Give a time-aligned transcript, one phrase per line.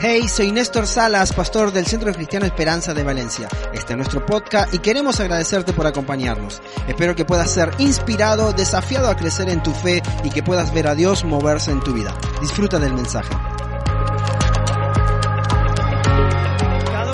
[0.00, 3.48] Hey, soy Néstor Salas, pastor del Centro Cristiano Esperanza de Valencia.
[3.72, 6.62] Este es nuestro podcast y queremos agradecerte por acompañarnos.
[6.86, 10.86] Espero que puedas ser inspirado, desafiado a crecer en tu fe y que puedas ver
[10.86, 12.16] a Dios moverse en tu vida.
[12.40, 13.34] Disfruta del mensaje.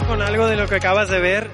[0.07, 1.51] con algo de lo que acabas de ver.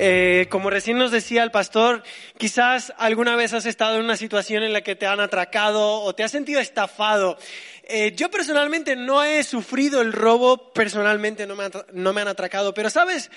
[0.00, 2.04] Eh, como recién nos decía el pastor,
[2.36, 6.14] quizás alguna vez has estado en una situación en la que te han atracado o
[6.14, 7.36] te has sentido estafado.
[7.82, 12.72] Eh, yo personalmente no he sufrido el robo, personalmente no me, no me han atracado,
[12.74, 13.30] pero sabes,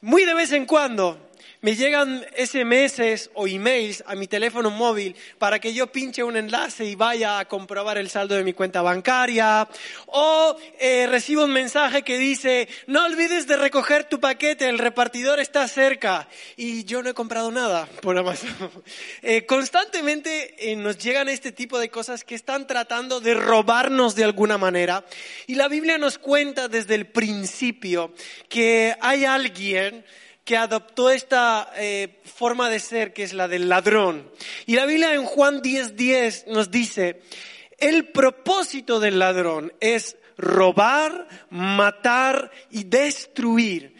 [0.00, 5.58] muy de vez en cuando me llegan SMS o emails a mi teléfono móvil para
[5.58, 9.68] que yo pinche un enlace y vaya a comprobar el saldo de mi cuenta bancaria.
[10.06, 15.40] O eh, recibo un mensaje que dice, no olvides de recoger tu paquete, el repartidor
[15.40, 16.28] está cerca.
[16.56, 18.50] Y yo no he comprado nada por Amazon.
[19.22, 24.24] Eh, constantemente eh, nos llegan este tipo de cosas que están tratando de robarnos de
[24.24, 25.04] alguna manera.
[25.46, 28.12] Y la Biblia nos cuenta desde el principio
[28.48, 30.04] que hay alguien
[30.52, 34.30] que adoptó esta eh, forma de ser que es la del ladrón.
[34.66, 37.22] Y la Biblia en Juan 10:10 10 nos dice,
[37.78, 43.94] el propósito del ladrón es robar, matar y destruir.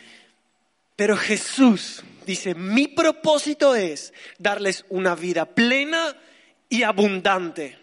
[0.94, 6.14] Pero Jesús dice, mi propósito es darles una vida plena
[6.69, 7.78] y abundante.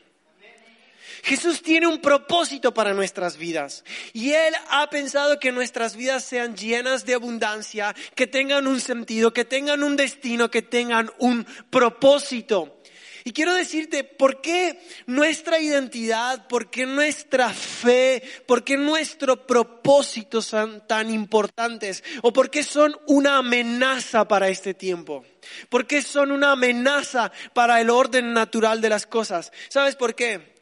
[1.24, 6.56] Jesús tiene un propósito para nuestras vidas y Él ha pensado que nuestras vidas sean
[6.56, 12.80] llenas de abundancia, que tengan un sentido, que tengan un destino, que tengan un propósito.
[13.24, 20.42] Y quiero decirte, ¿por qué nuestra identidad, por qué nuestra fe, por qué nuestro propósito
[20.42, 22.04] son tan importantes?
[22.22, 25.26] ¿O por qué son una amenaza para este tiempo?
[25.70, 29.52] ¿Por qué son una amenaza para el orden natural de las cosas?
[29.68, 30.59] ¿Sabes por qué?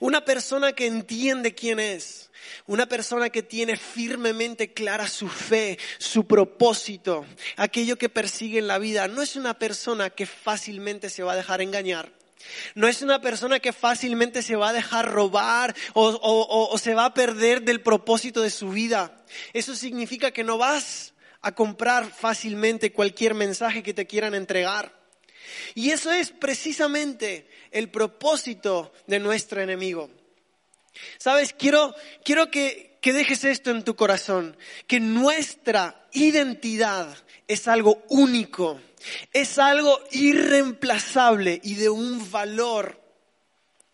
[0.00, 2.30] Una persona que entiende quién es.
[2.66, 8.78] Una persona que tiene firmemente clara su fe, su propósito, aquello que persigue en la
[8.78, 9.08] vida.
[9.08, 12.12] No es una persona que fácilmente se va a dejar engañar.
[12.74, 17.14] No es una persona que fácilmente se va a dejar robar o, se va a
[17.14, 19.24] perder del propósito de su vida.
[19.52, 24.97] Eso significa que no vas a comprar fácilmente cualquier mensaje que te quieran entregar.
[25.74, 30.10] Y eso es precisamente el propósito de nuestro enemigo.
[31.18, 31.94] Sabes, quiero,
[32.24, 37.16] quiero que, que dejes esto en tu corazón, que nuestra identidad
[37.46, 38.80] es algo único,
[39.32, 43.00] es algo irreemplazable y de un valor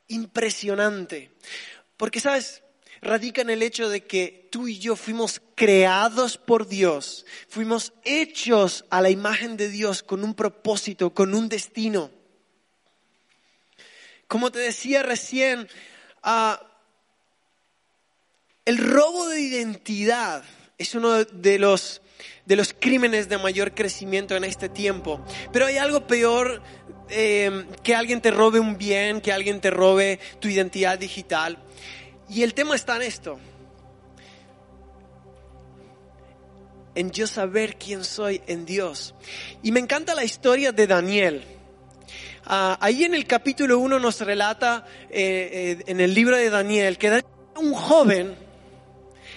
[0.08, 1.30] impresionante.
[1.96, 2.63] Porque, ¿sabes?
[3.04, 8.84] Radica en el hecho de que tú y yo fuimos creados por Dios, fuimos hechos
[8.90, 12.10] a la imagen de Dios con un propósito, con un destino.
[14.26, 15.68] Como te decía recién,
[16.22, 16.60] ah,
[18.64, 20.42] el robo de identidad
[20.78, 22.00] es uno de los,
[22.46, 25.24] de los crímenes de mayor crecimiento en este tiempo.
[25.52, 26.62] Pero hay algo peor
[27.10, 31.58] eh, que alguien te robe un bien, que alguien te robe tu identidad digital.
[32.28, 33.38] Y el tema está en esto.
[36.94, 39.14] En yo saber quién soy en Dios.
[39.62, 41.44] Y me encanta la historia de Daniel.
[42.46, 46.98] Ah, ahí en el capítulo 1 nos relata, eh, eh, en el libro de Daniel,
[46.98, 48.36] que Daniel era un joven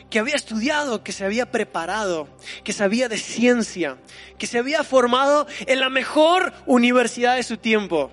[0.09, 2.27] que había estudiado, que se había preparado,
[2.63, 3.97] que sabía de ciencia,
[4.37, 8.11] que se había formado en la mejor universidad de su tiempo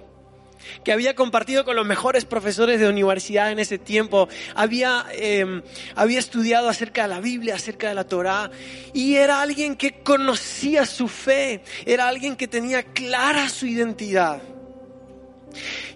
[0.84, 5.62] que había compartido con los mejores profesores de universidad en ese tiempo, había, em,
[5.94, 8.50] había estudiado acerca de la Biblia, acerca de la Torá,
[8.92, 14.42] y era alguien que conocía su fe, era alguien que tenía clara su identidad.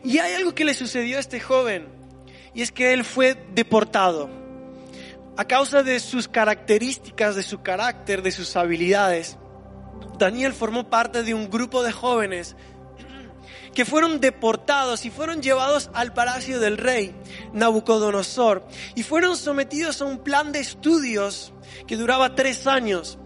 [0.05, 1.87] Y hay algo que le sucedió a este joven,
[2.55, 4.31] y es que él fue deportado.
[5.37, 9.39] A causa de sus características, de su carácter, de sus habilidades,
[10.19, 12.57] Daniel formó parte de un grupo de jóvenes
[13.75, 17.15] que fueron deportados y fueron llevados al palacio del rey
[17.53, 21.53] Nabucodonosor y fueron sometidos a un plan de estudios
[21.87, 23.19] que duraba tres años.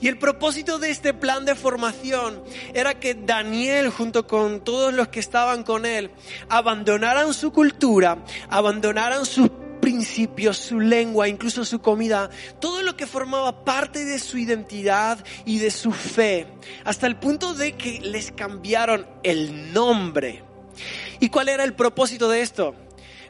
[0.00, 2.42] Y el propósito de este plan de formación
[2.74, 6.10] era que Daniel, junto con todos los que estaban con él,
[6.48, 8.18] abandonaran su cultura,
[8.50, 9.48] abandonaran sus
[9.82, 12.30] principios, su lengua, incluso su comida,
[12.60, 16.46] todo lo que formaba parte de su identidad y de su fe,
[16.84, 20.44] hasta el punto de que les cambiaron el nombre.
[21.18, 22.76] ¿Y cuál era el propósito de esto?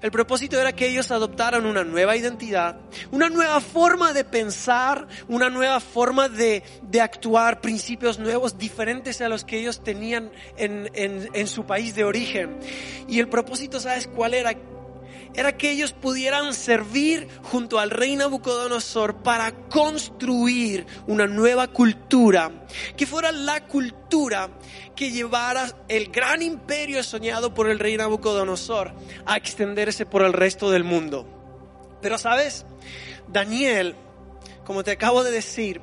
[0.02, 2.76] El propósito era que ellos adoptaran una nueva identidad,
[3.12, 6.62] una nueva forma de pensar, una nueva forma de,
[7.00, 12.58] actuar, principios nuevos, diferentes a los que ellos tenían en, en su país de origen.
[13.08, 14.54] Y el propósito, ¿sabes cuál era?
[15.34, 22.50] Era que ellos pudieran servir junto al rey Nabucodonosor para construir una nueva cultura,
[22.96, 24.50] que fuera la cultura
[24.94, 28.92] que llevara el gran imperio soñado por el rey Nabucodonosor
[29.24, 31.26] a extenderse por el resto del mundo.
[32.02, 32.66] Pero sabes,
[33.28, 33.94] Daniel,
[34.64, 35.80] como te acabo de decir,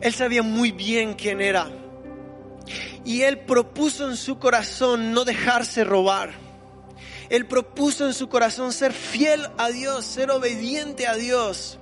[0.00, 1.70] él sabía muy bien quién era.
[3.04, 6.41] Y él propuso en su corazón no dejarse robar
[7.32, 11.78] él propuso en su corazón ser fiel a Dios, ser obediente a Dios.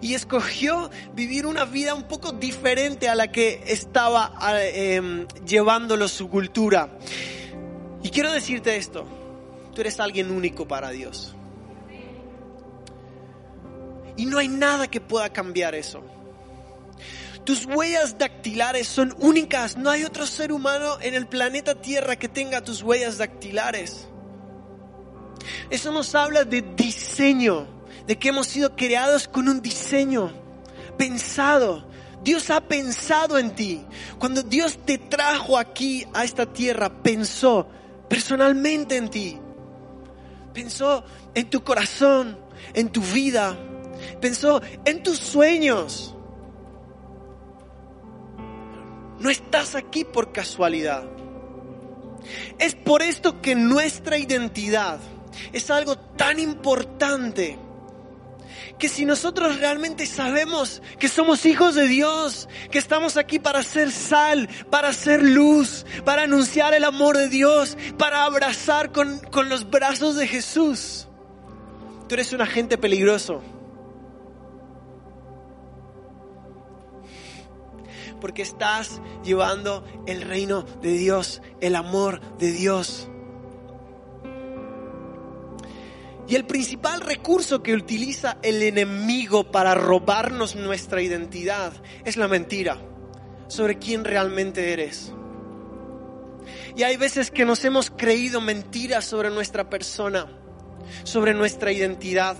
[0.00, 6.28] Y escogió vivir una vida un poco diferente a la que estaba eh, llevándolo su
[6.28, 6.98] cultura.
[8.02, 9.06] Y quiero decirte esto,
[9.72, 11.36] tú eres alguien único para Dios.
[14.16, 16.02] Y no hay nada que pueda cambiar eso.
[17.44, 19.76] Tus huellas dactilares son únicas.
[19.76, 24.08] No hay otro ser humano en el planeta Tierra que tenga tus huellas dactilares.
[25.70, 27.66] Eso nos habla de diseño,
[28.06, 30.32] de que hemos sido creados con un diseño
[31.00, 31.88] pensado.
[32.22, 33.82] Dios ha pensado en ti.
[34.18, 37.66] Cuando Dios te trajo aquí a esta tierra, pensó
[38.08, 39.38] personalmente en ti.
[40.52, 41.02] Pensó
[41.34, 42.38] en tu corazón,
[42.74, 43.56] en tu vida.
[44.20, 46.14] Pensó en tus sueños.
[49.18, 51.04] No estás aquí por casualidad.
[52.58, 54.98] Es por esto que nuestra identidad
[55.52, 57.58] es algo tan importante
[58.80, 63.92] que si nosotros realmente sabemos que somos hijos de Dios, que estamos aquí para ser
[63.92, 69.70] sal, para ser luz, para anunciar el amor de Dios, para abrazar con, con los
[69.70, 71.06] brazos de Jesús,
[72.08, 73.42] tú eres un agente peligroso.
[78.18, 83.10] Porque estás llevando el reino de Dios, el amor de Dios.
[86.30, 91.72] Y el principal recurso que utiliza el enemigo para robarnos nuestra identidad
[92.04, 92.78] es la mentira
[93.48, 95.12] sobre quién realmente eres.
[96.76, 100.28] Y hay veces que nos hemos creído mentiras sobre nuestra persona,
[101.02, 102.36] sobre nuestra identidad.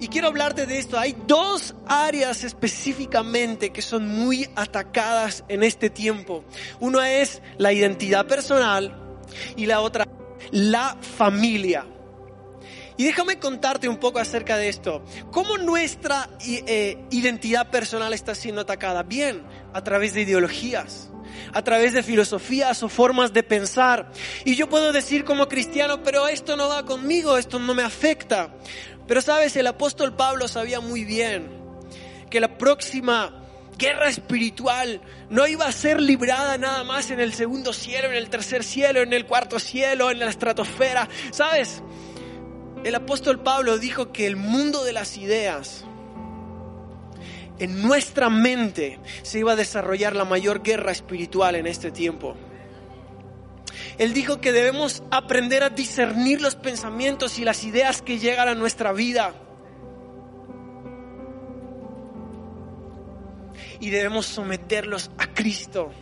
[0.00, 0.98] Y quiero hablarte de esto.
[0.98, 6.44] Hay dos áreas específicamente que son muy atacadas en este tiempo.
[6.80, 9.22] Una es la identidad personal
[9.54, 10.04] y la otra
[10.50, 11.86] la familia.
[12.96, 15.04] Y déjame contarte un poco acerca de esto.
[15.32, 19.02] ¿Cómo nuestra eh, identidad personal está siendo atacada?
[19.02, 19.42] Bien,
[19.72, 21.10] a través de ideologías,
[21.52, 24.12] a través de filosofías o formas de pensar.
[24.44, 28.54] Y yo puedo decir como cristiano, pero esto no va conmigo, esto no me afecta.
[29.08, 31.50] Pero sabes, el apóstol Pablo sabía muy bien
[32.30, 33.40] que la próxima
[33.76, 35.00] guerra espiritual
[35.30, 39.02] no iba a ser librada nada más en el segundo cielo, en el tercer cielo,
[39.02, 41.08] en el cuarto cielo, en la estratosfera.
[41.32, 41.82] ¿Sabes?
[42.84, 45.84] El apóstol Pablo dijo que el mundo de las ideas,
[47.58, 52.36] en nuestra mente se iba a desarrollar la mayor guerra espiritual en este tiempo.
[53.96, 58.54] Él dijo que debemos aprender a discernir los pensamientos y las ideas que llegan a
[58.54, 59.34] nuestra vida.
[63.80, 65.92] Y debemos someterlos a Cristo.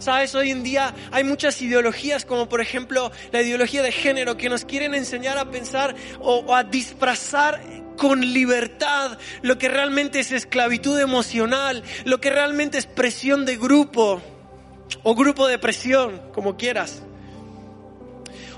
[0.00, 4.48] Sabes, hoy en día hay muchas ideologías, como por ejemplo la ideología de género, que
[4.48, 7.60] nos quieren enseñar a pensar o, a disfrazar
[7.98, 14.22] con libertad lo que realmente es esclavitud emocional, lo que realmente es presión de grupo
[15.02, 17.02] o grupo de presión, como quieras.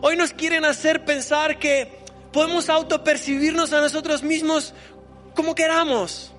[0.00, 4.75] Hoy nos quieren hacer pensar que podemos autopercibirnos a nosotros mismos
[5.34, 6.32] como queramos,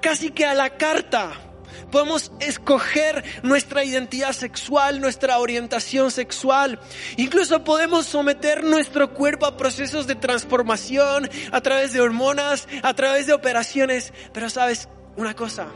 [0.00, 1.49] casi que a la carta.
[1.90, 6.80] Podemos escoger nuestra identidad sexual, nuestra orientación sexual.
[7.16, 13.26] Incluso podemos someter nuestro cuerpo a procesos de transformación a través de hormonas, a través
[13.26, 14.12] de operaciones.
[14.32, 15.68] Pero sabes una cosa,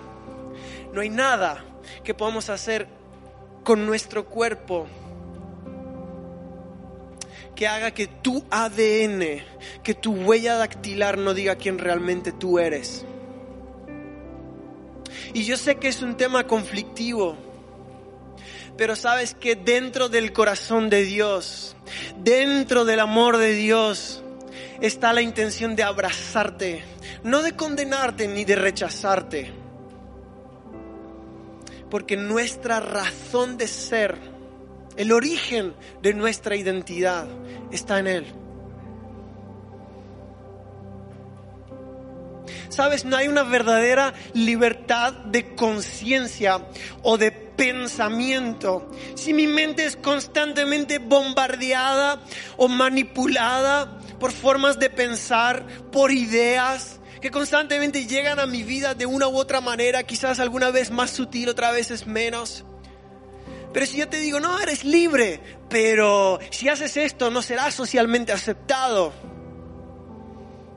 [0.93, 1.65] no hay nada
[2.03, 2.87] que podamos hacer
[3.63, 4.87] con nuestro cuerpo
[7.55, 9.43] que haga que tu ADN,
[9.83, 13.07] que tu huella dactilar no diga quién realmente tú eres.
[15.33, 17.37] Y yo sé que es un tema conflictivo,
[18.77, 21.77] pero sabes que dentro del corazón de Dios,
[22.19, 24.23] dentro del amor de Dios,
[24.81, 26.85] está la intención de abrazarte,
[27.23, 29.53] no de condenarte ni de rechazarte.
[31.91, 34.17] Porque nuestra razón de ser,
[34.97, 37.27] el origen de nuestra identidad
[37.71, 38.44] está en Él.
[42.75, 46.67] Sabes, no hay una verdadera libertad de conciencia
[47.05, 48.91] o de pensamiento.
[49.15, 52.21] Si mi mente es constantemente bombardeada
[52.57, 59.07] o manipulada por formas de pensar, por ideas que constantemente llegan a mi vida de
[59.07, 62.65] una u otra manera, quizás alguna vez más sutil, otra vez es menos.
[63.73, 68.33] Pero si yo te digo, no, eres libre, pero si haces esto no serás socialmente
[68.33, 69.13] aceptado.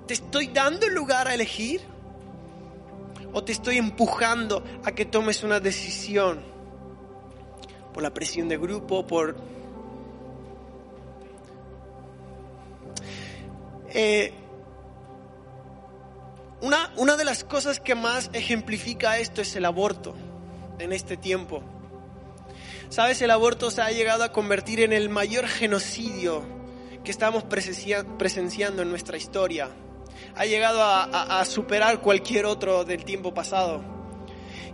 [0.08, 1.82] ¿Te estoy dando lugar a elegir?
[3.34, 6.42] ¿O te estoy empujando a que tomes una decisión?
[7.94, 9.36] Por la presión de grupo, por...
[13.90, 14.34] Eh,
[16.62, 20.16] una, una de las cosas que más ejemplifica esto es el aborto
[20.80, 21.62] en este tiempo.
[22.88, 26.44] Sabes, el aborto se ha llegado a convertir en el mayor genocidio
[27.04, 29.70] que estamos presenciando en nuestra historia
[30.36, 33.97] ha llegado a, superar cualquier otro del tiempo pasado.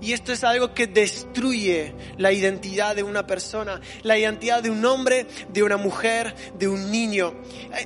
[0.02, 4.84] Y esto es algo que destruye la identidad de una persona, la identidad de un
[4.86, 7.34] hombre, de una mujer, de un niño.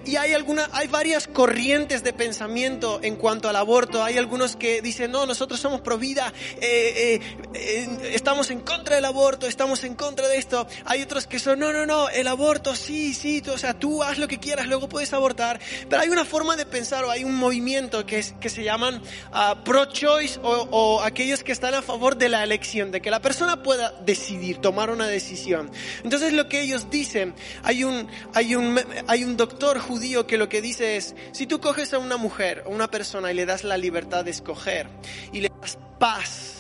[0.06, 4.03] Y hay alguna, hay varias corrientes de pensamiento en cuanto al aborto.
[4.03, 7.20] Hay algunos que dicen, no, nosotros somos pro vida, eh,
[7.53, 10.67] eh, estamos en contra del aborto, estamos en contra de esto.
[10.86, 14.03] Hay otros que son, no, no, no, el aborto, sí, sí, tú, o sea, tú
[14.03, 15.60] haz lo que quieras, luego puedes abortar.
[15.89, 19.01] Pero hay una forma de pensar o hay un movimiento que, que se llaman
[19.32, 23.22] ah, pro-choice o, o aquellos que están a favor de la elección, de que la
[23.22, 25.72] persona pueda decidir, tomar una decisión.
[26.03, 30.50] Entonces lo que ellos dicen, hay un, hay un, hay un doctor judío que lo
[30.50, 33.63] que dice es, si tú coges a una mujer o una persona y le das
[33.63, 34.88] la libertad de escoger
[35.31, 36.53] y le das paz,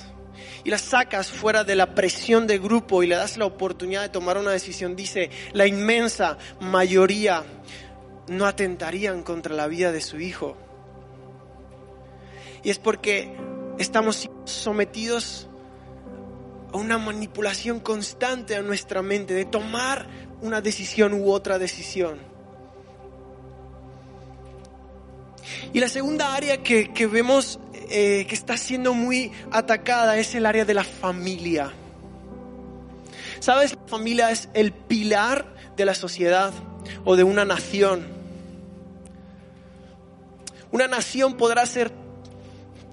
[0.63, 4.09] y la sacas fuera de la presión de grupo y le das la oportunidad de
[4.09, 7.45] tomar una decisión, dice, la inmensa mayoría
[8.27, 10.57] no atentarían contra la vida de su hijo.
[12.63, 13.33] Y es porque
[13.77, 15.47] estamos sometidos
[16.73, 20.07] a una manipulación constante a nuestra mente de tomar
[20.41, 22.19] una decisión u otra decisión.
[25.73, 30.65] Y la segunda área que, vemos eh, que está siendo muy atacada es el área
[30.65, 31.71] de la familia.
[33.39, 33.75] ¿Sabes?
[33.75, 36.53] La familia es el pilar de la sociedad
[37.05, 38.07] o de una nación.
[40.71, 41.91] Una nación podrá ser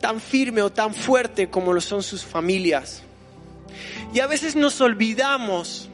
[0.04, 3.02] tan firme o tan fuerte como lo son sus familias.
[4.12, 5.88] Y a veces nos olvidamos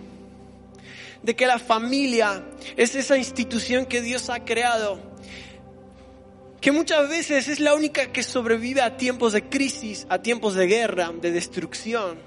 [1.22, 2.42] de que la familia
[2.76, 4.98] es esa institución que Dios ha creado,
[6.60, 10.66] que muchas veces es la única que sobrevive a tiempos de crisis, a tiempos de
[10.66, 12.18] guerra, de destrucción.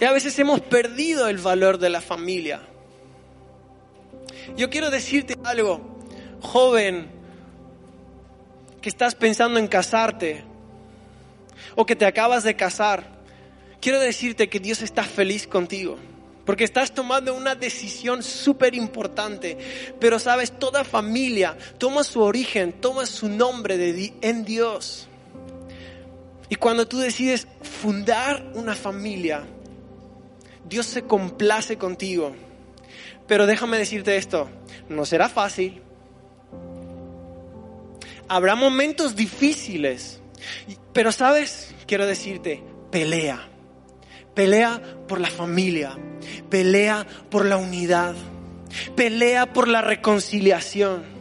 [0.00, 2.60] Y a veces hemos perdido el valor de la familia.
[4.56, 5.80] Yo quiero decirte algo,
[6.40, 7.13] joven,
[8.84, 10.44] que estás pensando en casarte
[11.74, 13.06] o que te acabas de casar,
[13.80, 15.96] quiero decirte que Dios está feliz contigo.
[16.44, 19.56] Porque estás tomando una decisión súper importante.
[19.98, 25.08] Pero sabes, toda familia toma su origen, toma su nombre de, en Dios.
[26.50, 29.44] Y cuando tú decides fundar una familia,
[30.68, 32.36] Dios se complace contigo.
[33.26, 34.50] Pero déjame decirte esto,
[34.90, 35.80] no será fácil,
[38.28, 40.20] Habrá momentos difíciles,
[40.92, 43.48] pero sabes, quiero decirte, pelea.
[44.34, 45.96] Pelea por la familia,
[46.50, 48.14] pelea por la unidad,
[48.96, 51.14] pelea por la reconciliación.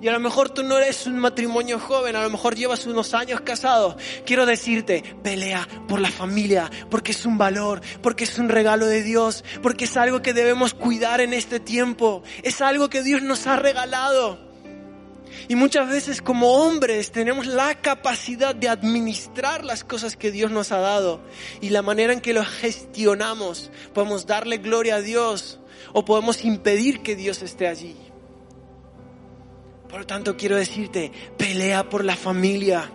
[0.00, 3.14] Y a lo mejor tú no eres un matrimonio joven, a lo mejor llevas unos
[3.14, 3.96] años casado.
[4.24, 9.02] Quiero decirte, pelea por la familia, porque es un valor, porque es un regalo de
[9.02, 13.46] Dios, porque es algo que debemos cuidar en este tiempo, es algo que Dios nos
[13.48, 14.47] ha regalado.
[15.46, 20.72] Y muchas veces como hombres tenemos la capacidad de administrar las cosas que Dios nos
[20.72, 21.20] ha dado
[21.60, 23.70] y la manera en que lo gestionamos.
[23.94, 25.60] Podemos darle gloria a Dios
[25.92, 27.96] o podemos impedir que Dios esté allí.
[29.88, 32.90] Por lo tanto, quiero decirte, pelea por la familia.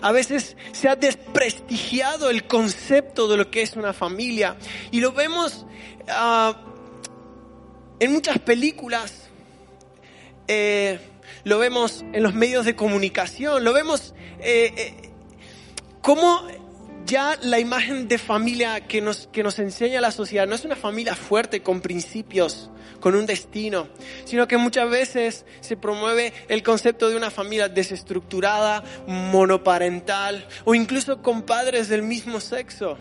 [0.00, 4.56] A veces se ha desprestigiado el concepto de lo que es una familia
[4.90, 5.66] y lo vemos
[6.08, 6.52] uh,
[7.98, 9.25] en muchas películas
[10.48, 10.98] eh,
[11.44, 15.10] lo vemos en los medios de comunicación, lo vemos eh, eh,
[16.00, 16.46] cómo
[17.06, 20.74] ya la imagen de familia que nos, que nos enseña la sociedad no es una
[20.74, 22.68] familia fuerte con principios,
[23.00, 23.88] con un destino,
[24.24, 31.22] sino que muchas veces se promueve el concepto de una familia desestructurada, monoparental o incluso
[31.22, 32.98] con padres del mismo sexo.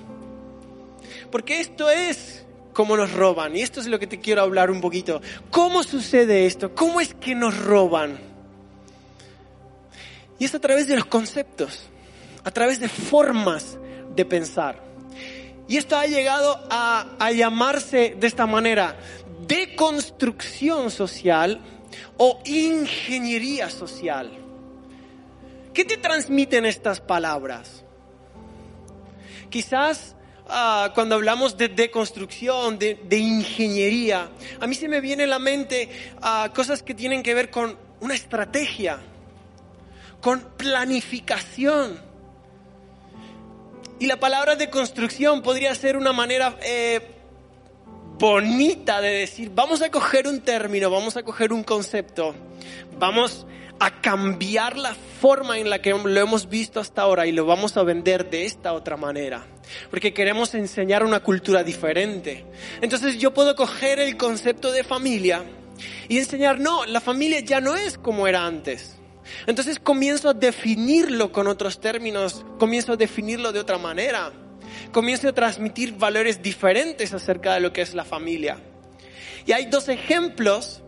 [1.31, 2.44] Porque esto es
[2.75, 5.21] como nos roban y esto es lo que te quiero hablar un poquito.
[5.49, 6.75] ¿Cómo sucede esto?
[6.75, 8.19] ¿Cómo es que nos roban?
[10.37, 11.87] Y es a través de los conceptos,
[12.43, 13.79] a través de formas
[14.13, 14.83] de pensar.
[15.69, 18.97] Y esto ha llegado a, a llamarse de esta manera,
[19.47, 21.61] deconstrucción social
[22.17, 24.31] o ingeniería social.
[25.73, 27.85] ¿Qué te transmiten estas palabras?
[29.49, 30.14] Quizás
[30.47, 35.89] ah, cuando hablamos de deconstrucción, de, ingeniería, a mí se me viene a la mente
[36.21, 38.99] ah, cosas que tienen que ver con una estrategia,
[40.21, 41.99] con planificación.
[43.99, 46.99] Y la palabra de construcción podría ser una manera eh,
[48.17, 52.35] bonita de decir, vamos a coger un término, vamos a coger un concepto,
[52.97, 53.45] vamos
[53.79, 57.77] a cambiar la forma en la que lo hemos visto hasta ahora y lo vamos
[57.77, 59.45] a vender de esta otra manera.
[59.89, 62.45] Porque queremos enseñar una cultura diferente.
[62.81, 65.43] Entonces yo puedo coger el concepto de familia
[66.07, 68.95] y enseñar, no, la familia ya no es como era antes.
[69.47, 74.31] Entonces comienzo a definirlo con otros términos, comienzo a definirlo de otra manera,
[74.91, 78.57] comienzo a transmitir valores diferentes acerca de lo que es la familia.
[79.45, 80.81] Y hay dos ejemplos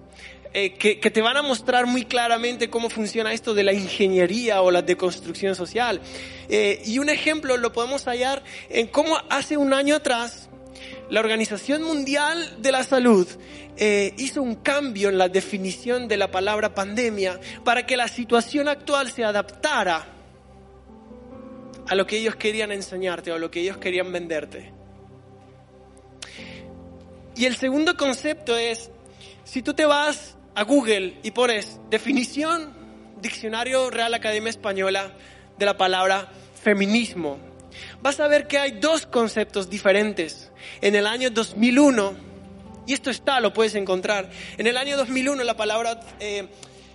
[0.53, 4.61] eh, que, que, te van a mostrar muy claramente cómo funciona esto de la ingeniería
[4.61, 6.01] o la deconstrucción social.
[6.49, 10.49] Eh, y un ejemplo lo podemos hallar en cómo hace un año atrás
[11.09, 13.27] la Organización Mundial de la Salud
[13.77, 18.67] eh, hizo un cambio en la definición de la palabra pandemia para que la situación
[18.67, 20.07] actual se adaptara
[21.87, 24.73] a lo que ellos querían enseñarte o lo que ellos querían venderte.
[27.35, 28.89] Y el segundo concepto es,
[29.43, 32.73] si tú te vas a Google y pones definición,
[33.21, 35.13] diccionario Real Academia Española
[35.55, 36.31] de la palabra
[36.63, 37.37] feminismo,
[38.01, 40.51] vas a ver que hay dos conceptos diferentes.
[40.81, 42.15] En el año 2001,
[42.87, 46.47] y esto está, lo puedes encontrar, en el año 2001 la palabra eh,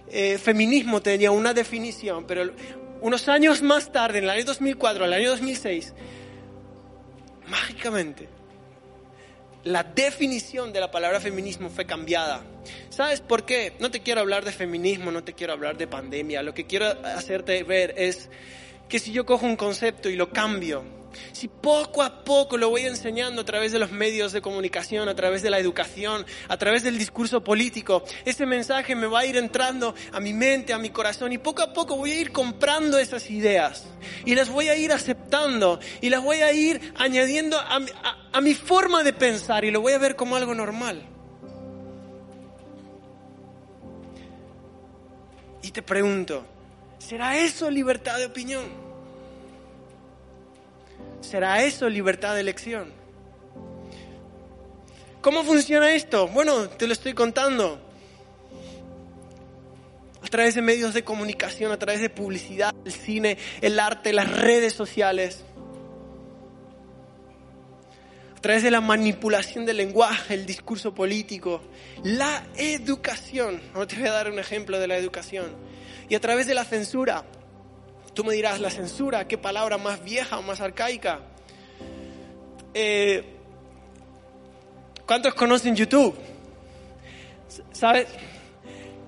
[0.09, 2.53] eh, feminismo tenía una definición, pero
[3.01, 5.95] unos años más tarde, en el año 2004, el año 2006,
[7.47, 8.29] mágicamente,
[9.65, 12.43] la definición de la palabra feminismo fue cambiada.
[12.91, 13.75] ¿Sabes por qué?
[13.79, 16.43] No te quiero hablar de feminismo, no te quiero hablar de pandemia.
[16.43, 18.29] Lo que quiero hacerte ver es
[18.89, 20.85] que si yo cojo un concepto y lo cambio,
[21.33, 25.15] si poco a poco lo voy enseñando a través de los medios de comunicación, a
[25.15, 29.37] través de la educación, a través del discurso político, ese mensaje me va a ir
[29.37, 32.99] entrando a mi mente, a mi corazón y poco a poco voy a ir comprando
[32.99, 33.85] esas ideas
[34.25, 37.81] y las voy a ir aceptando y las voy a ir añadiendo a,
[38.33, 41.03] a, mi forma de pensar y lo voy a ver como algo normal.
[45.63, 46.45] Y te pregunto,
[46.99, 48.92] ¿será eso libertad de opinión?
[51.23, 52.93] ¿Será eso libertad de elección?
[55.21, 56.27] ¿Cómo funciona esto?
[56.27, 57.81] Bueno, te lo estoy contando.
[60.21, 64.31] A través de medios de comunicación, a través de publicidad, el cine, el arte, las
[64.31, 65.45] redes sociales.
[68.37, 71.63] A través de la manipulación del lenguaje, el discurso político,
[72.03, 73.63] la educación.
[73.75, 75.55] No te voy a dar un ejemplo de la educación.
[76.09, 77.25] Y a través de la censura,
[78.15, 81.21] Tú me dirás, la censura, qué palabra más vieja o más arcaica.
[82.75, 83.25] Eh,
[85.07, 86.15] ¿Cuántos conocen YouTube?
[87.73, 88.09] ¿Sabes?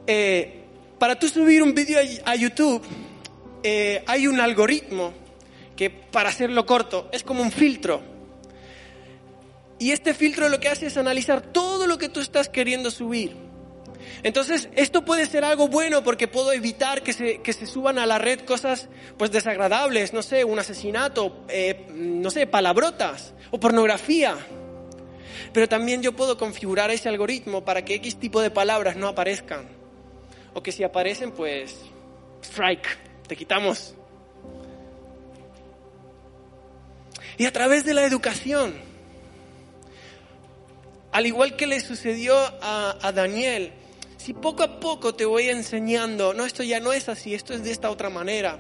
[0.07, 0.65] Eh,
[0.99, 2.83] para tú subir un vídeo a YouTube,
[3.63, 5.13] eh, hay un algoritmo
[5.77, 8.03] que, para hacerlo corto, es como un filtro.
[9.79, 13.37] Y este filtro lo que hace es analizar todo lo que tú estás queriendo subir.
[14.25, 18.07] Entonces, esto puede ser algo bueno porque puedo evitar que se, que se suban a
[18.07, 24.35] la red cosas pues desagradables, no sé, un asesinato, eh, no sé, palabrotas o pornografía.
[25.53, 29.69] Pero también yo puedo configurar ese algoritmo para que X tipo de palabras no aparezcan.
[30.55, 31.77] O que si aparecen, pues,
[32.43, 32.89] strike,
[33.29, 33.95] te quitamos.
[37.37, 38.75] Y a través de la educación,
[41.13, 43.73] al igual que le sucedió a, a Daniel,
[44.25, 47.63] si poco a poco te voy enseñando, no, esto ya no es así, esto es
[47.63, 48.59] de esta otra manera.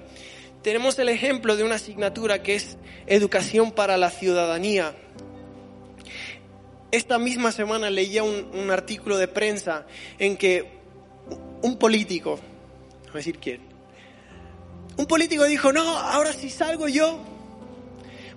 [0.60, 4.94] Tenemos el ejemplo de una asignatura que es Educación para la Ciudadanía.
[6.90, 9.86] Esta misma semana leía un, artículo de prensa
[10.18, 10.70] en que
[11.62, 12.38] un político
[13.10, 13.62] a decir quién.
[14.98, 17.18] Un político dijo, no, ahora si salgo yo,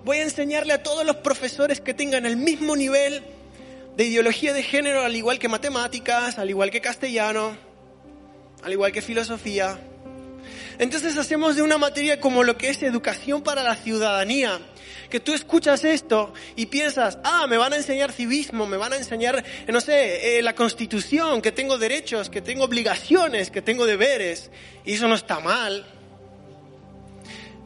[0.02, 3.22] voy a enseñarle a todos los profesores que tengan el mismo nivel
[3.98, 7.56] de ideología de género, al igual que matemáticas, al igual que castellano,
[8.62, 9.76] al igual que filosofía.
[10.78, 14.60] Entonces hacemos de una materia como lo que es educación para la ciudadanía,
[15.10, 18.98] que tú escuchas esto y piensas, ah, me van a enseñar civismo, me van a
[18.98, 24.52] enseñar, no sé, eh, la constitución, que tengo derechos, que tengo obligaciones, que tengo deberes,
[24.84, 25.84] y eso no está mal.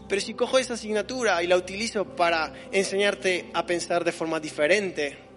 [0.09, 5.31] Pero si cojo esa asignatura y la utilizo para enseñarte a pensar de forma diferente,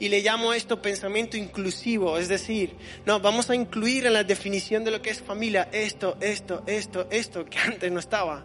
[0.00, 4.24] y le llamo a esto pensamiento inclusivo, es decir, no, vamos a incluir en la
[4.24, 8.44] definición de lo que es familia esto, esto, esto, esto, que antes no estaba.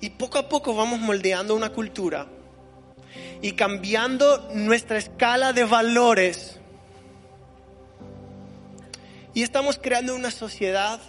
[0.00, 2.26] Y poco a poco vamos moldeando una cultura
[3.40, 6.58] y cambiando nuestra escala de valores.
[9.34, 11.00] Y estamos creando una sociedad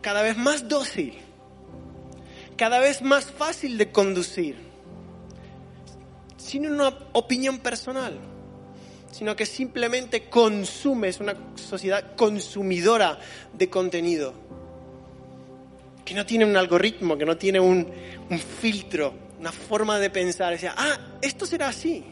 [0.00, 1.18] cada vez más dócil,
[2.56, 4.65] cada vez más fácil de conducir,
[6.36, 8.18] sin una opinión personal,
[9.10, 13.18] sino que simplemente consume, es una sociedad consumidora
[13.52, 14.46] de contenido
[16.06, 17.92] que no tiene un algoritmo, que no tiene un,
[18.60, 20.52] filtro, una forma de pensar.
[20.52, 22.04] Decía, ah, esto será así.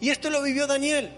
[0.00, 1.08] Y esto lo vivió Daniel.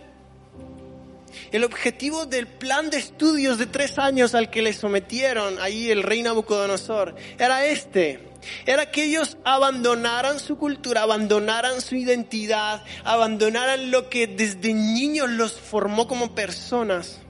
[1.50, 6.02] El objetivo del plan de estudios de tres años al que le sometieron ahí el
[6.02, 8.29] rey Nabucodonosor era este.
[8.66, 15.52] Era que ellos abandonaran su cultura, abandonaran su identidad, abandonaran lo que desde niños los
[15.52, 17.20] formó como personas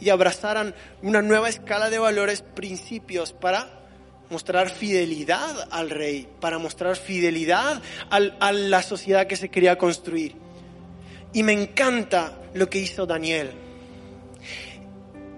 [0.00, 3.68] y abrazaran una nueva escala de valores, principios para
[4.30, 10.36] mostrar fidelidad al rey, para mostrar fidelidad a la sociedad que se quería construir.
[11.32, 13.67] Y me encanta lo que hizo Daniel.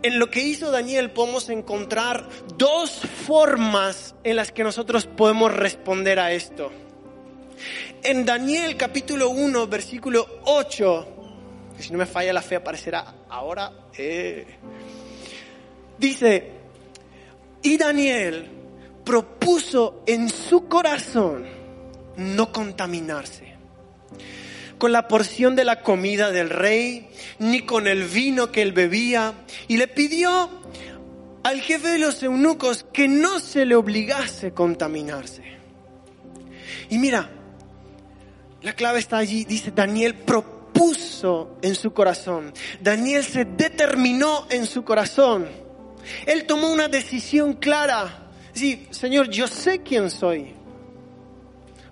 [0.03, 2.91] En lo que hizo Daniel podemos encontrar dos
[3.27, 6.71] formas en las que nosotros podemos responder a esto.
[8.03, 11.07] En Daniel capítulo 1, versículo 8,
[11.79, 13.73] si no me falla la fe aparecerá ahora.
[13.97, 14.47] Eh.
[15.99, 16.51] Dice,
[17.63, 18.49] y Daniel
[19.05, 21.45] propuso en su corazón
[22.17, 23.51] no contaminarse
[24.81, 29.35] con la porción de la comida del rey, ni con el vino que él bebía,
[29.69, 30.51] y le pidió
[31.45, 35.45] al jefe de los eunucos que no se le obligase a contaminarse.
[36.89, 37.31] Y mira,
[38.63, 42.53] la clave está allí, dice Daniel propuso puso en su corazón.
[42.81, 45.47] Daniel se determinó en su corazón.
[46.27, 48.31] Él tomó una decisión clara.
[48.53, 50.55] Sí, Señor, yo sé quién soy.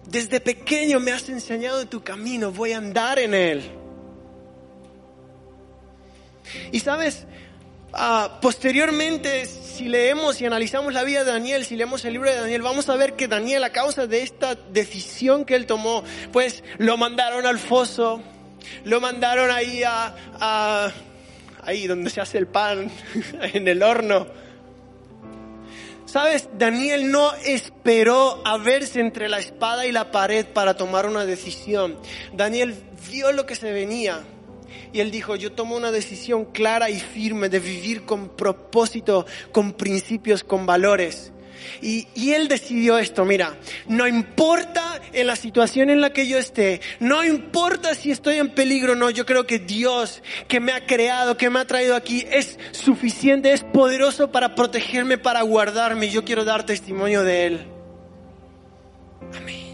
[0.09, 3.71] Desde pequeño me has enseñado tu camino, voy a andar en él.
[6.73, 7.27] Y sabes,
[7.93, 12.41] ah, posteriormente, si leemos y analizamos la vida de Daniel, si leemos el libro de
[12.41, 16.65] Daniel, vamos a ver que Daniel, a causa de esta decisión que él tomó, pues
[16.79, 18.23] lo mandaron al foso,
[18.85, 20.91] lo mandaron ahí a,
[21.63, 22.91] ahí donde se hace el pan,
[23.53, 24.27] en el horno.
[26.09, 26.49] ¿Sabes?
[26.57, 31.99] Daniel no esperó a verse entre la espada y la pared para tomar una decisión.
[32.33, 32.75] Daniel
[33.11, 34.25] vio lo que se venía.
[34.91, 39.75] Y él dijo, yo tomo una decisión clara y firme de vivir con propósito, con
[39.75, 41.31] principios, con valores.
[41.81, 46.81] Y, él decidió esto, mira, no importa en la situación en la que yo esté,
[47.01, 50.85] no importa si estoy en peligro o no, yo creo que Dios que me ha
[50.87, 56.11] creado, que me ha traído aquí, es suficiente, es poderoso para protegerme, para guardarme.
[56.11, 57.67] Yo quiero dar testimonio de Él.
[59.35, 59.68] Amén.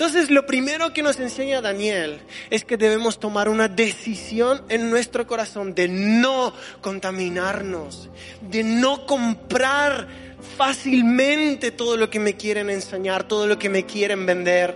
[0.00, 5.26] Entonces, lo primero que nos enseña Daniel es que debemos tomar una decisión en nuestro
[5.26, 8.08] corazón de no contaminarnos,
[8.40, 10.08] de no comprar
[10.56, 14.74] fácilmente todo lo que me quieren enseñar, todo lo que me quieren vender.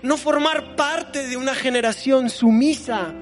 [0.00, 3.12] No formar parte de una generación sumisa,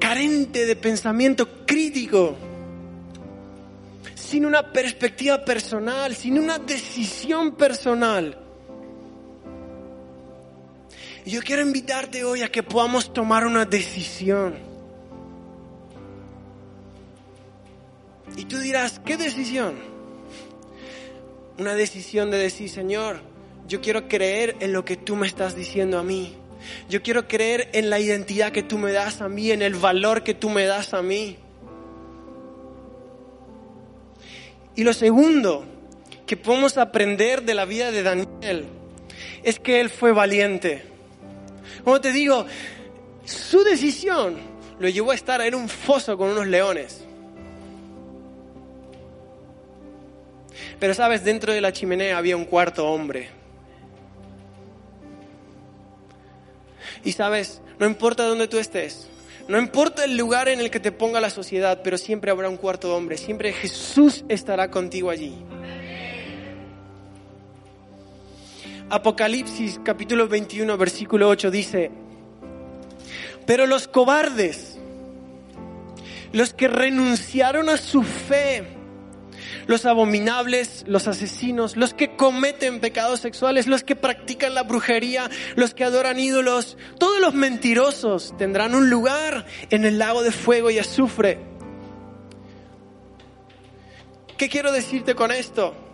[0.00, 2.34] carente de pensamiento crítico,
[4.14, 8.47] sin una perspectiva personal, sin una decisión personal
[11.28, 14.54] yo quiero invitarte hoy a que podamos tomar una decisión.
[18.36, 19.74] Y tú dirás, ¿qué decisión?
[21.58, 23.20] Una decisión de decir, Señor,
[23.66, 26.34] yo quiero creer en lo que tú me estás diciendo a mí.
[26.88, 30.22] Yo quiero creer en la identidad que tú me das a mí, en el valor
[30.22, 31.36] que tú me das a mí.
[34.76, 35.66] Y lo segundo
[36.26, 38.66] que podemos aprender de la vida de Daniel
[39.42, 40.87] es que él fue valiente.
[41.84, 42.46] Como te digo,
[43.24, 44.36] su decisión
[44.78, 47.04] lo llevó a estar en un foso con unos leones.
[50.78, 53.30] Pero sabes, dentro de la chimenea había un cuarto hombre.
[57.04, 59.08] Y sabes, no importa dónde tú estés,
[59.46, 62.56] no importa el lugar en el que te ponga la sociedad, pero siempre habrá un
[62.56, 65.34] cuarto hombre, siempre Jesús estará contigo allí.
[68.90, 71.90] Apocalipsis capítulo 21 versículo 8 dice,
[73.46, 74.78] pero los cobardes,
[76.32, 78.64] los que renunciaron a su fe,
[79.66, 85.74] los abominables, los asesinos, los que cometen pecados sexuales, los que practican la brujería, los
[85.74, 90.78] que adoran ídolos, todos los mentirosos tendrán un lugar en el lago de fuego y
[90.78, 91.38] azufre.
[94.38, 95.87] ¿Qué quiero decirte con esto?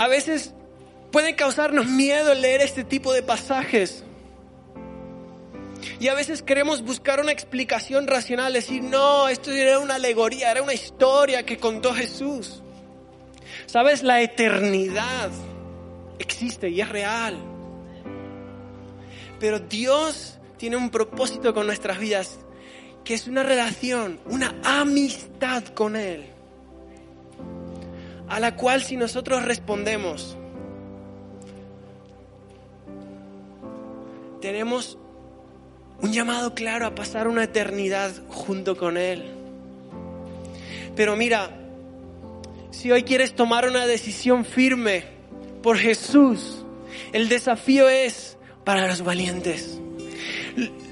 [0.00, 0.54] A veces
[1.12, 4.02] puede causarnos miedo leer este tipo de pasajes.
[5.98, 10.62] Y a veces queremos buscar una explicación racional, decir, no, esto era una alegoría, era
[10.62, 12.62] una historia que contó Jesús.
[13.66, 15.28] Sabes, la eternidad
[16.18, 17.36] existe y es real.
[19.38, 22.38] Pero Dios tiene un propósito con nuestras vidas,
[23.04, 26.24] que es una relación, una amistad con Él,
[28.30, 30.38] a la cual si nosotros respondemos,
[34.40, 34.96] tenemos
[36.00, 39.30] un llamado claro a pasar una eternidad junto con Él.
[40.94, 41.50] Pero mira,
[42.70, 45.04] si hoy quieres tomar una decisión firme
[45.60, 46.64] por Jesús,
[47.12, 49.80] el desafío es para los valientes.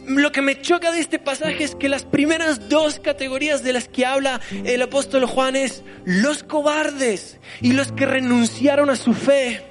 [0.08, 3.88] Lo que me choca de este pasaje es que las primeras dos categorías de las
[3.88, 9.62] que habla el apóstol Juan es los cobardes y los que renunciaron a su fe.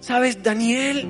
[0.00, 1.08] Sabes, Daniel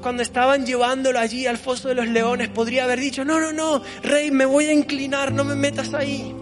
[0.00, 3.82] cuando estaban llevándolo allí al foso de los leones, podría haber dicho, no, no, no,
[4.02, 6.34] rey, me voy a inclinar, no me metas ahí.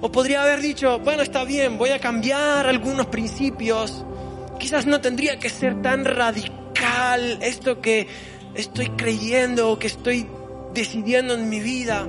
[0.00, 4.04] O podría haber dicho, bueno, está bien, voy a cambiar algunos principios.
[4.60, 8.06] Quizás no tendría que ser tan radical esto que
[8.54, 10.26] estoy creyendo o que estoy
[10.74, 12.06] decidiendo en mi vida.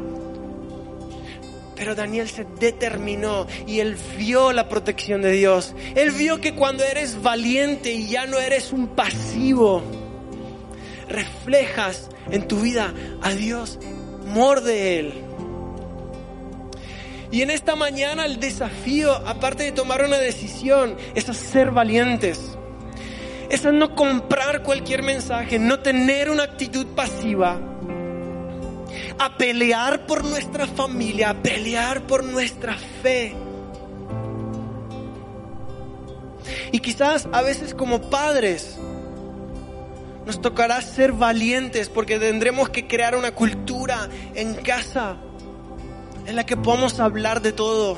[1.75, 5.73] Pero Daniel se determinó y él vio la protección de Dios.
[5.95, 9.81] Él vio que cuando eres valiente y ya no eres un pasivo,
[11.07, 13.79] reflejas en tu vida a Dios,
[14.25, 15.30] morde Él.
[17.31, 22.57] Y en esta mañana el desafío, aparte de tomar una decisión, es ser valientes.
[23.49, 27.57] Es no comprar cualquier mensaje, no tener una actitud pasiva,
[29.17, 33.33] a pelear por nuestra familia, a pelear por nuestra fe.
[36.73, 38.77] Y quizás a veces como padres
[40.25, 45.17] nos tocará ser valientes porque tendremos que crear una cultura en casa
[46.25, 47.97] en la que podamos hablar de todo.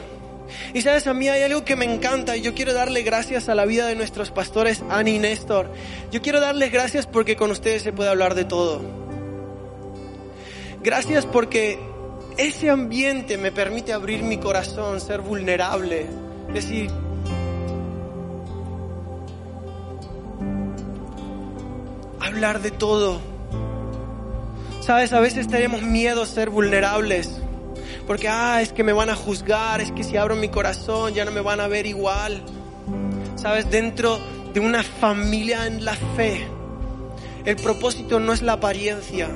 [0.73, 3.55] Y sabes, a mí hay algo que me encanta y yo quiero darle gracias a
[3.55, 5.71] la vida de nuestros pastores, Ani y Néstor.
[6.12, 8.81] Yo quiero darles gracias porque con ustedes se puede hablar de todo.
[10.83, 11.79] Gracias porque
[12.38, 16.07] ese ambiente me permite abrir mi corazón, ser vulnerable,
[16.53, 16.89] decir,
[22.19, 23.21] hablar de todo.
[24.81, 27.39] Sabes, a veces tenemos miedo a ser vulnerables,
[28.07, 31.25] porque, ah, es que me van a juzgar, es que si abro mi corazón ya
[31.25, 32.41] no me van a ver igual.
[33.35, 34.19] Sabes, dentro
[34.53, 36.47] de una familia en la fe,
[37.45, 39.29] el propósito no es la apariencia,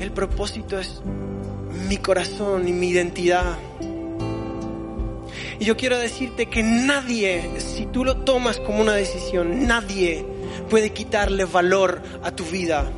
[0.00, 1.00] El propósito es
[1.88, 3.56] mi corazón y mi identidad.
[5.58, 10.26] Y yo quiero decirte que nadie, si tú lo tomas como una decisión, nadie
[10.68, 12.90] puede quitarle valor a tu vida.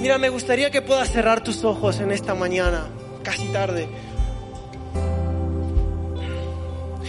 [0.00, 2.86] Mira, me gustaría que puedas cerrar tus ojos en esta mañana,
[3.22, 3.88] casi tarde.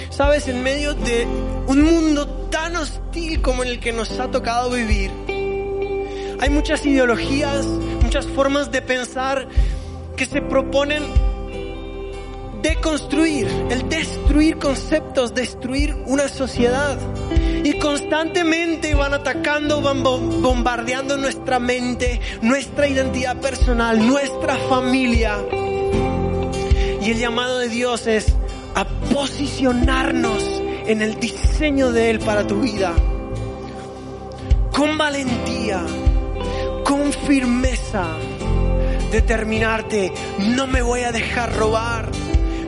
[0.10, 1.28] Sabes, en medio de
[1.68, 5.12] un mundo tan hostil como en el que nos ha tocado vivir,
[6.40, 7.66] hay muchas ideologías,
[8.02, 9.48] muchas formas de pensar
[10.16, 11.04] que se proponen
[12.62, 16.98] deconstruir, el destruir conceptos, destruir una sociedad.
[17.68, 25.36] Y constantemente van atacando, van bombardeando nuestra mente, nuestra identidad personal, nuestra familia.
[27.02, 28.28] Y el llamado de Dios es
[28.74, 32.94] a posicionarnos en el diseño de Él para tu vida.
[34.72, 35.84] Con valentía,
[36.86, 38.06] con firmeza,
[39.12, 40.14] determinarte,
[40.56, 42.10] no me voy a dejar robar.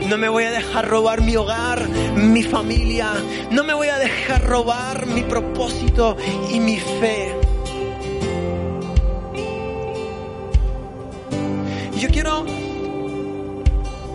[0.09, 3.13] No me voy a dejar robar mi hogar, mi familia.
[3.51, 6.17] No me voy a dejar robar mi propósito
[6.49, 7.35] y mi fe.
[11.95, 12.43] Yo quiero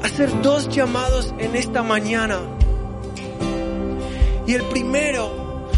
[0.02, 2.40] hacer dos llamados en esta mañana.
[4.48, 5.70] Y el primero,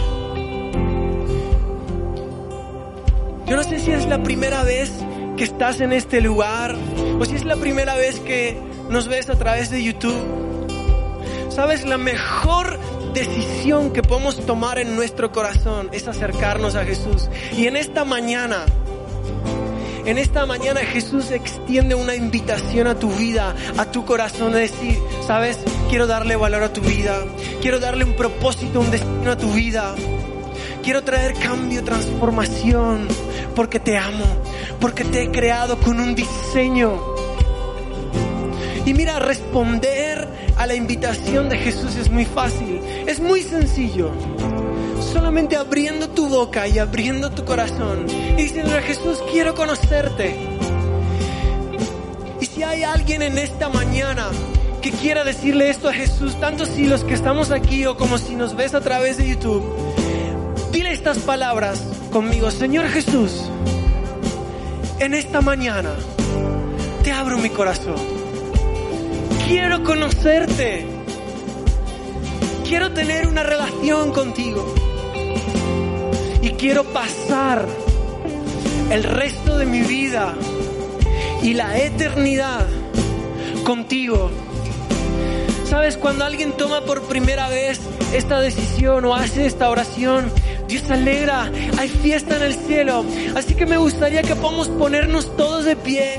[3.47, 4.91] yo no sé si es la primera vez
[5.37, 6.75] que estás en este lugar
[7.21, 10.69] o si es la primera vez que nos ves a través de YouTube.
[11.51, 12.79] Sabes, la mejor
[13.15, 17.29] decisión que podemos tomar en nuestro corazón es acercarnos a Jesús.
[17.57, 18.67] Y en esta mañana,
[20.05, 24.99] en esta mañana Jesús extiende una invitación a tu vida, a tu corazón, de decir,
[25.27, 27.25] sabes, quiero darle valor a tu vida,
[27.63, 29.95] quiero darle un propósito, un destino a tu vida.
[30.83, 33.09] Quiero traer cambio, transformación,
[33.57, 34.25] porque te amo,
[34.79, 37.16] porque te he creado con un diseño.
[38.87, 44.13] Y mira, responder a la invitación de Jesús es muy fácil, es muy sencillo.
[45.13, 50.37] Solamente abriendo tu boca y abriendo tu corazón y diciendo a Jesús, quiero conocerte.
[52.41, 54.29] Y si hay alguien en esta mañana
[54.81, 58.37] que quiera decirle esto a Jesús, tanto si los que estamos aquí o como si
[58.37, 59.65] nos ves a través de YouTube,
[60.71, 63.33] dile estas palabras conmigo, Señor Jesús,
[65.01, 65.91] en esta mañana
[67.03, 68.16] te abro mi corazón
[69.47, 70.87] quiero conocerte.
[72.67, 74.75] Quiero tener una relación contigo.
[76.43, 77.65] Y quiero pasar
[78.91, 80.35] el resto de mi vida
[81.43, 82.67] y la eternidad
[83.65, 84.31] contigo.
[85.65, 87.81] Sabes, cuando alguien toma por primera vez
[88.13, 90.31] esta decisión o hace esta oración,
[90.69, 93.05] Dios se alegra, hay fiesta en el cielo.
[93.37, 96.19] Así que me gustaría que podamos ponernos todos de pie.